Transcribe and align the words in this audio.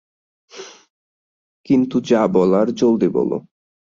কিন্তু 1.65 1.95
যা 2.09 2.21
বলার 2.35 2.67
জলদি 2.79 3.09
বলো! 3.13 3.37